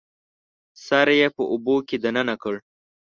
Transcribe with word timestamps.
سر 0.85 1.07
یې 1.19 1.27
په 1.35 1.43
اوبو 1.51 1.75
کې 1.87 1.97
دننه 2.03 2.35
کړ 2.41 2.55